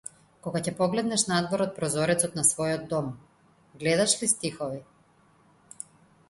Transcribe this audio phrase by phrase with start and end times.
[0.45, 3.11] Кога ќе погледнеш надвор од прозорецот на својот дом,
[3.85, 4.83] гледаш ли стихови?